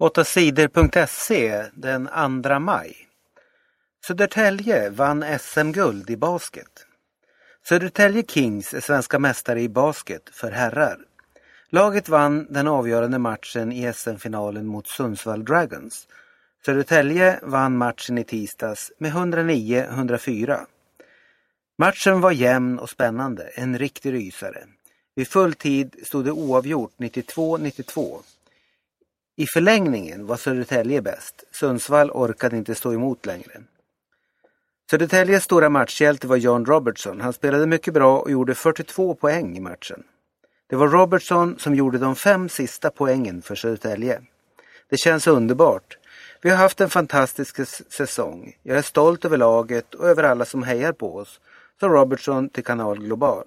8sidor.se 0.00 1.70
den 1.74 2.08
2 2.42 2.58
maj. 2.58 2.96
Södertälje 4.06 4.90
vann 4.90 5.24
SM-guld 5.38 6.10
i 6.10 6.16
basket. 6.16 6.86
Södertälje 7.68 8.22
Kings 8.22 8.74
är 8.74 8.80
svenska 8.80 9.18
mästare 9.18 9.60
i 9.60 9.68
basket 9.68 10.22
för 10.32 10.50
herrar. 10.50 10.98
Laget 11.70 12.08
vann 12.08 12.46
den 12.50 12.68
avgörande 12.68 13.18
matchen 13.18 13.72
i 13.72 13.92
SM-finalen 13.92 14.66
mot 14.66 14.86
Sundsvall 14.86 15.44
Dragons. 15.44 16.08
Södertälje 16.66 17.40
vann 17.42 17.76
matchen 17.76 18.18
i 18.18 18.24
tisdags 18.24 18.92
med 18.98 19.12
109-104. 19.12 20.60
Matchen 21.78 22.20
var 22.20 22.32
jämn 22.32 22.78
och 22.78 22.90
spännande, 22.90 23.48
en 23.54 23.78
riktig 23.78 24.12
rysare. 24.12 24.64
Vid 25.14 25.28
full 25.28 25.54
tid 25.54 25.96
stod 26.02 26.24
det 26.24 26.32
oavgjort 26.32 26.92
92-92. 26.98 28.22
I 29.40 29.46
förlängningen 29.46 30.26
var 30.26 30.36
Södertälje 30.36 31.02
bäst. 31.02 31.44
Sundsvall 31.50 32.10
orkade 32.10 32.56
inte 32.56 32.74
stå 32.74 32.92
emot 32.92 33.26
längre. 33.26 33.62
Södertäljes 34.90 35.44
stora 35.44 35.68
matchhjälte 35.68 36.26
var 36.26 36.36
John 36.36 36.66
Robertson. 36.66 37.20
Han 37.20 37.32
spelade 37.32 37.66
mycket 37.66 37.94
bra 37.94 38.18
och 38.18 38.30
gjorde 38.30 38.54
42 38.54 39.14
poäng 39.14 39.56
i 39.56 39.60
matchen. 39.60 40.02
Det 40.68 40.76
var 40.76 40.88
Robertson 40.88 41.58
som 41.58 41.74
gjorde 41.74 41.98
de 41.98 42.16
fem 42.16 42.48
sista 42.48 42.90
poängen 42.90 43.42
för 43.42 43.54
Södertälje. 43.54 44.20
Det 44.90 44.96
känns 44.96 45.26
underbart. 45.26 45.98
Vi 46.42 46.50
har 46.50 46.56
haft 46.56 46.80
en 46.80 46.90
fantastisk 46.90 47.66
säsong. 47.92 48.56
Jag 48.62 48.78
är 48.78 48.82
stolt 48.82 49.24
över 49.24 49.36
laget 49.36 49.94
och 49.94 50.08
över 50.08 50.22
alla 50.22 50.44
som 50.44 50.62
hejar 50.62 50.92
på 50.92 51.16
oss, 51.16 51.40
sa 51.80 51.88
Robertson 51.88 52.48
till 52.48 52.64
Kanal 52.64 52.98
Global. 52.98 53.44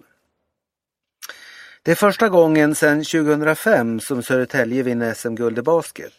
Det 1.84 1.92
är 1.92 1.96
första 1.96 2.30
gången 2.30 2.76
sedan 2.76 3.04
2005 3.04 4.00
som 4.00 4.24
Södertälje 4.24 4.84
vinner 4.84 5.14
SM-guld 5.14 5.60
i 5.60 5.62
basket. 5.62 6.14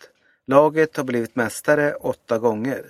Laget 0.47 0.97
har 0.97 1.05
blivit 1.05 1.37
mästare 1.37 1.95
åtta 1.95 2.39
gånger. 2.39 2.83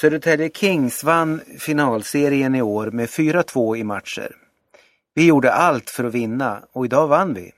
Södertälje 0.00 0.50
Kings 0.54 1.04
vann 1.04 1.40
finalserien 1.58 2.54
i 2.54 2.62
år 2.62 2.90
med 2.90 3.08
4-2 3.08 3.76
i 3.76 3.84
matcher. 3.84 4.36
Vi 5.14 5.26
gjorde 5.26 5.52
allt 5.52 5.90
för 5.90 6.04
att 6.04 6.14
vinna 6.14 6.62
och 6.72 6.84
idag 6.84 7.08
vann 7.08 7.34
vi. 7.34 7.52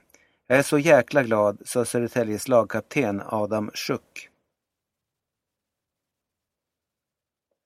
Jag 0.47 0.59
är 0.59 0.63
så 0.63 0.79
jäkla 0.79 1.23
glad, 1.23 1.59
sa 1.65 1.85
Södertäljes 1.85 2.49
lagkapten 2.49 3.23
Adam 3.27 3.71
Schuck. 3.75 4.29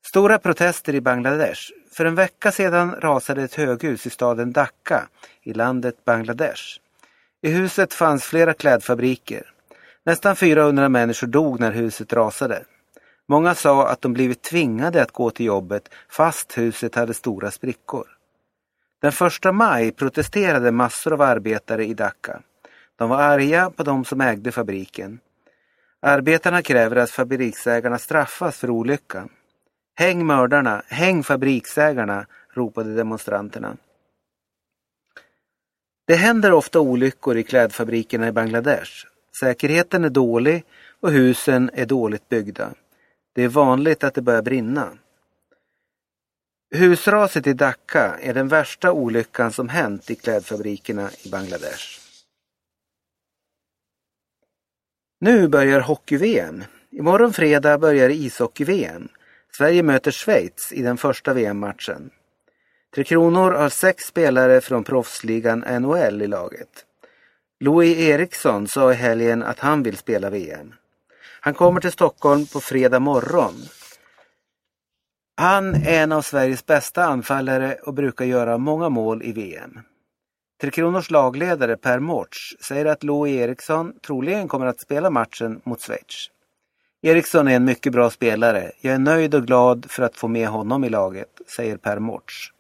Stora 0.09 0.39
protester 0.39 0.95
i 0.95 1.01
Bangladesh. 1.01 1.61
För 1.93 2.05
en 2.05 2.15
vecka 2.15 2.53
sedan 2.53 2.95
rasade 3.01 3.43
ett 3.43 3.55
höghus 3.55 4.07
i 4.07 4.11
staden 4.11 4.53
Dhaka 4.53 5.09
i 5.43 5.53
landet 5.53 6.05
Bangladesh. 6.05 6.63
I 7.43 7.51
huset 7.51 7.95
fanns 7.95 8.25
flera 8.25 8.55
klädfabriker. 8.55 9.53
Nästan 10.05 10.37
400 10.37 10.89
människor 10.89 11.27
dog 11.27 11.61
när 11.61 11.73
huset 11.73 12.13
rasade. 12.13 12.65
Många 13.29 13.55
sa 13.55 13.89
att 13.89 14.01
de 14.01 14.13
blivit 14.13 14.43
tvingade 14.43 15.03
att 15.03 15.11
gå 15.11 15.31
till 15.31 15.47
jobbet 15.47 15.89
fast 16.09 16.59
huset 16.59 16.95
hade 16.95 17.15
stora 17.15 17.51
sprickor. 17.51 18.07
Den 19.03 19.13
första 19.13 19.53
maj 19.53 19.93
protesterade 19.93 20.73
massor 20.73 21.13
av 21.13 21.23
arbetare 21.23 21.85
i 21.85 21.95
Dhaka. 21.95 22.41
De 22.97 23.09
var 23.09 23.23
arga 23.23 23.71
på 23.71 23.83
de 23.83 24.05
som 24.05 24.21
ägde 24.21 24.53
fabriken. 24.53 25.19
Arbetarna 26.03 26.63
kräver 26.63 26.97
att 26.97 27.11
fabriksägarna 27.11 27.99
straffas 27.99 28.59
för 28.59 28.71
olyckan. 28.71 29.29
Häng 29.99 30.27
mördarna, 30.27 30.83
häng 30.87 31.23
fabriksägarna, 31.23 32.27
ropade 32.51 32.95
demonstranterna. 32.95 33.77
Det 36.07 36.15
händer 36.15 36.53
ofta 36.53 36.81
olyckor 36.81 37.37
i 37.37 37.43
klädfabrikerna 37.43 38.29
i 38.29 38.33
Bangladesh. 38.33 39.07
Säkerheten 39.41 40.05
är 40.05 40.11
dålig 40.11 40.65
och 41.01 41.11
husen 41.11 41.71
är 41.75 41.87
dåligt 41.87 42.29
byggda. 42.29 42.75
Det 43.33 43.43
är 43.43 43.49
vanligt 43.49 44.05
att 44.05 44.15
det 44.15 44.23
börjar 44.23 44.43
brinna. 44.43 44.99
Husraset 46.71 47.47
i 47.47 47.53
Dhaka 47.53 48.19
är 48.21 48.35
den 48.35 48.49
värsta 48.49 48.93
olyckan 48.93 49.53
som 49.53 49.69
hänt 49.69 50.11
i 50.11 50.15
klädfabrikerna 50.15 51.11
i 51.23 51.31
Bangladesh. 51.31 52.01
Nu 55.21 55.49
börjar 55.49 55.81
hockey-VM. 55.81 56.65
Imorgon 56.91 57.33
fredag 57.33 57.79
börjar 57.79 58.11
ishockey-VM. 58.11 59.09
Sverige 59.57 59.83
möter 59.83 60.11
Schweiz 60.11 60.73
i 60.73 60.83
den 60.83 60.97
första 60.97 61.35
VM-matchen. 61.35 62.11
Tre 62.95 63.05
Kronor 63.05 63.51
har 63.51 63.69
sex 63.69 64.05
spelare 64.05 64.61
från 64.61 64.85
proffsligan 64.85 65.59
NHL 65.59 66.23
i 66.23 66.27
laget. 66.27 66.85
Louis 67.61 67.99
Eriksson 67.99 68.69
sa 68.69 68.93
i 68.93 68.95
helgen 68.95 69.43
att 69.43 69.59
han 69.59 69.83
vill 69.83 69.97
spela 69.97 70.31
VM. 70.31 70.75
Han 71.41 71.55
kommer 71.55 71.81
till 71.81 71.93
Stockholm 71.93 72.47
på 72.47 72.61
fredag 72.61 73.01
morgon. 73.01 73.55
Han 75.37 75.75
är 75.75 76.03
en 76.03 76.13
av 76.13 76.23
Sveriges 76.23 76.67
bästa 76.67 77.05
anfallare 77.05 77.75
och 77.75 77.95
brukar 77.95 78.25
göra 78.25 78.59
många 78.59 78.89
mål 78.89 79.23
i 79.23 79.33
VM. 79.33 79.81
Tre 80.61 80.71
Kronors 80.71 81.11
lagledare 81.11 81.77
Per 81.77 81.99
Mårts 81.99 82.57
säger 82.61 82.87
att 82.87 83.05
Louis 83.05 83.37
Eriksson 83.37 83.93
troligen 84.07 84.49
kommer 84.49 84.67
att 84.67 84.81
spela 84.81 85.11
matchen 85.11 85.61
mot 85.65 85.83
Schweiz. 85.83 86.31
Eriksson 87.07 87.49
är 87.49 87.57
en 87.57 87.65
mycket 87.65 87.93
bra 87.93 88.11
spelare. 88.11 88.73
Jag 88.81 88.95
är 88.95 88.99
nöjd 88.99 89.35
och 89.35 89.47
glad 89.47 89.91
för 89.91 90.03
att 90.03 90.17
få 90.17 90.29
med 90.29 90.49
honom 90.49 90.85
i 90.85 90.89
laget, 90.89 91.41
säger 91.57 91.77
Per 91.77 91.99
Mårts. 91.99 92.53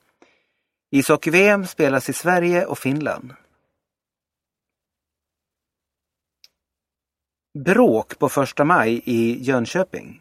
Ishockey-VM 0.90 1.66
spelas 1.66 2.08
i 2.08 2.12
Sverige 2.12 2.66
och 2.66 2.78
Finland. 2.78 3.34
Bråk 7.58 8.18
på 8.18 8.28
första 8.28 8.64
maj 8.64 9.02
i 9.04 9.42
Jönköping. 9.42 10.20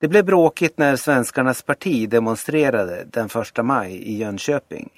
Det 0.00 0.08
blev 0.08 0.24
bråkigt 0.24 0.78
när 0.78 0.96
Svenskarnas 0.96 1.62
parti 1.62 2.08
demonstrerade 2.08 3.04
den 3.04 3.28
första 3.28 3.62
maj 3.62 3.92
i 3.92 4.16
Jönköping. 4.16 4.90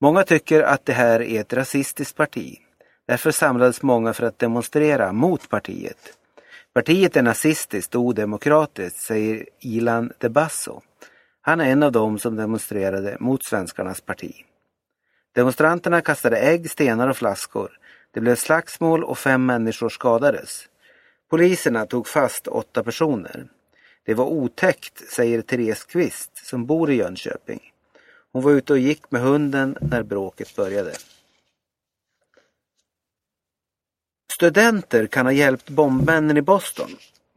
Många 0.00 0.22
tycker 0.22 0.62
att 0.62 0.84
det 0.84 0.92
här 0.92 1.22
är 1.22 1.40
ett 1.40 1.52
rasistiskt 1.52 2.16
parti. 2.16 2.58
Därför 3.06 3.30
samlades 3.30 3.82
många 3.82 4.12
för 4.12 4.26
att 4.26 4.38
demonstrera 4.38 5.12
mot 5.12 5.48
partiet. 5.48 6.16
Partiet 6.80 7.16
är 7.16 7.22
nazistiskt 7.22 7.94
och 7.94 8.00
odemokratiskt, 8.00 9.00
säger 9.00 9.46
Ilan 9.60 10.12
de 10.18 10.28
Basso. 10.28 10.80
Han 11.40 11.60
är 11.60 11.70
en 11.70 11.82
av 11.82 11.92
dem 11.92 12.18
som 12.18 12.36
demonstrerade 12.36 13.16
mot 13.20 13.44
Svenskarnas 13.44 14.00
parti. 14.00 14.34
Demonstranterna 15.34 16.00
kastade 16.00 16.36
ägg, 16.36 16.70
stenar 16.70 17.08
och 17.08 17.16
flaskor. 17.16 17.78
Det 18.14 18.20
blev 18.20 18.36
slagsmål 18.36 19.04
och 19.04 19.18
fem 19.18 19.46
människor 19.46 19.88
skadades. 19.88 20.68
Poliserna 21.30 21.86
tog 21.86 22.08
fast 22.08 22.48
åtta 22.48 22.82
personer. 22.82 23.46
Det 24.04 24.14
var 24.14 24.24
otäckt, 24.24 25.12
säger 25.12 25.42
Therese 25.42 25.84
Kvist 25.84 26.46
som 26.46 26.66
bor 26.66 26.90
i 26.90 26.94
Jönköping. 26.94 27.60
Hon 28.32 28.42
var 28.42 28.52
ute 28.52 28.72
och 28.72 28.78
gick 28.78 29.10
med 29.10 29.22
hunden 29.22 29.76
när 29.80 30.02
bråket 30.02 30.56
började. 30.56 30.92
Studenter 34.40 35.06
kan 35.06 35.26
ha 35.26 35.32
hjälpt 35.32 35.70
bombmännen 35.70 36.36
i 36.36 36.42
Boston. 36.42 36.90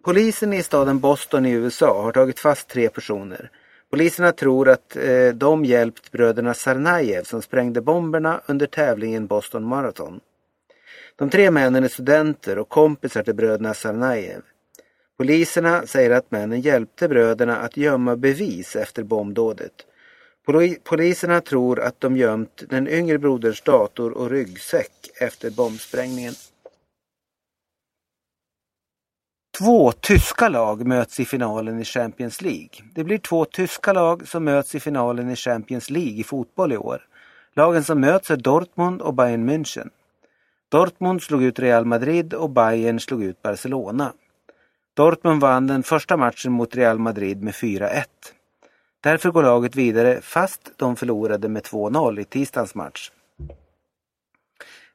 Polisen 0.03 0.53
i 0.53 0.63
staden 0.63 0.99
Boston 0.99 1.45
i 1.45 1.51
USA 1.51 2.03
har 2.03 2.11
tagit 2.11 2.39
fast 2.39 2.67
tre 2.67 2.89
personer. 2.89 3.49
Poliserna 3.89 4.31
tror 4.31 4.69
att 4.69 4.95
eh, 4.95 5.27
de 5.33 5.65
hjälpt 5.65 6.11
bröderna 6.11 6.53
Sarnajev 6.53 7.23
som 7.23 7.41
sprängde 7.41 7.81
bomberna 7.81 8.41
under 8.45 8.65
tävlingen 8.65 9.27
Boston 9.27 9.63
Marathon. 9.63 10.19
De 11.15 11.29
tre 11.29 11.51
männen 11.51 11.83
är 11.83 11.87
studenter 11.87 12.57
och 12.57 12.69
kompisar 12.69 13.23
till 13.23 13.35
bröderna 13.35 13.73
Sarnajev. 13.73 14.41
Poliserna 15.17 15.85
säger 15.85 16.11
att 16.11 16.31
männen 16.31 16.61
hjälpte 16.61 17.07
bröderna 17.07 17.57
att 17.57 17.77
gömma 17.77 18.15
bevis 18.15 18.75
efter 18.75 19.03
bombdådet. 19.03 19.73
Poliserna 20.83 21.41
tror 21.41 21.79
att 21.79 22.01
de 22.01 22.17
gömt 22.17 22.63
den 22.69 22.87
yngre 22.87 23.17
broderns 23.17 23.61
dator 23.61 24.11
och 24.11 24.29
ryggsäck 24.29 25.11
efter 25.19 25.49
bombsprängningen. 25.49 26.33
Två 29.57 29.91
tyska 29.91 30.49
lag 30.49 30.87
möts 30.87 31.19
i 31.19 31.25
finalen 31.25 31.79
i 31.79 31.85
Champions 31.85 32.41
League. 32.41 32.69
Det 32.95 33.03
blir 33.03 33.17
två 33.17 33.45
tyska 33.45 33.93
lag 33.93 34.27
som 34.27 34.43
möts 34.43 34.75
i 34.75 34.79
finalen 34.79 35.29
i 35.29 35.35
Champions 35.35 35.89
League 35.89 36.19
i 36.19 36.23
fotboll 36.23 36.71
i 36.73 36.77
år. 36.77 37.01
Lagen 37.55 37.83
som 37.83 37.99
möts 37.99 38.31
är 38.31 38.37
Dortmund 38.37 39.01
och 39.01 39.13
Bayern 39.13 39.49
München. 39.49 39.89
Dortmund 40.69 41.23
slog 41.23 41.43
ut 41.43 41.59
Real 41.59 41.85
Madrid 41.85 42.33
och 42.33 42.49
Bayern 42.49 42.99
slog 42.99 43.23
ut 43.23 43.41
Barcelona. 43.41 44.13
Dortmund 44.93 45.41
vann 45.41 45.67
den 45.67 45.83
första 45.83 46.17
matchen 46.17 46.51
mot 46.51 46.75
Real 46.75 46.99
Madrid 46.99 47.43
med 47.43 47.53
4-1. 47.53 48.03
Därför 49.01 49.31
går 49.31 49.43
laget 49.43 49.75
vidare 49.75 50.21
fast 50.21 50.71
de 50.77 50.95
förlorade 50.95 51.49
med 51.49 51.63
2-0 51.63 52.19
i 52.19 52.23
tisdagens 52.23 52.75
match. 52.75 53.11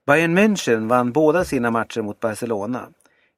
Bayern 0.06 0.38
München 0.38 0.88
vann 0.88 1.12
båda 1.12 1.44
sina 1.44 1.70
matcher 1.70 2.02
mot 2.02 2.20
Barcelona. 2.20 2.88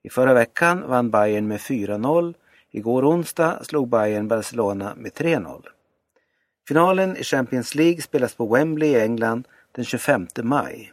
I 0.03 0.11
förra 0.11 0.35
veckan 0.35 0.89
vann 0.89 1.11
Bayern 1.11 1.49
med 1.49 1.61
4-0. 1.61 2.35
Igår 2.71 3.05
onsdag 3.05 3.65
slog 3.65 3.89
Bayern 3.89 4.29
Barcelona 4.29 4.95
med 4.97 5.13
3-0. 5.13 5.65
Finalen 6.69 7.17
i 7.17 7.25
Champions 7.25 7.75
League 7.75 8.03
spelas 8.03 8.35
på 8.35 8.47
Wembley 8.47 8.89
i 8.89 9.01
England 9.01 9.49
den 9.73 9.85
25 9.85 10.27
maj. 10.43 10.93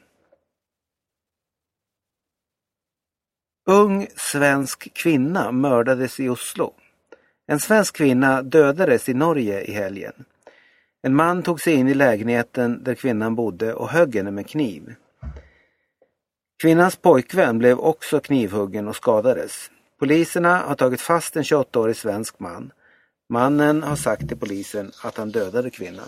Ung 3.69 4.07
svensk 4.15 4.93
kvinna 4.93 5.51
mördades 5.51 6.19
i 6.19 6.29
Oslo. 6.29 6.73
En 7.47 7.59
svensk 7.59 7.95
kvinna 7.95 8.41
dödades 8.41 9.09
i 9.09 9.13
Norge 9.13 9.61
i 9.61 9.71
helgen. 9.71 10.25
En 11.01 11.15
man 11.15 11.43
tog 11.43 11.61
sig 11.61 11.73
in 11.73 11.87
i 11.87 11.93
lägenheten 11.93 12.83
där 12.83 12.95
kvinnan 12.95 13.35
bodde 13.35 13.73
och 13.73 13.89
högg 13.89 14.15
henne 14.15 14.31
med 14.31 14.49
kniv. 14.49 14.95
Kvinnans 16.61 16.95
pojkvän 16.95 17.59
blev 17.59 17.79
också 17.79 18.19
knivhuggen 18.19 18.87
och 18.87 18.95
skadades. 18.95 19.71
Poliserna 19.99 20.57
har 20.57 20.75
tagit 20.75 21.01
fast 21.01 21.35
en 21.35 21.43
28-årig 21.43 21.95
svensk 21.95 22.39
man. 22.39 22.71
Mannen 23.29 23.83
har 23.83 23.95
sagt 23.95 24.27
till 24.27 24.37
polisen 24.37 24.91
att 25.03 25.17
han 25.17 25.31
dödade 25.31 25.69
kvinnan. 25.69 26.07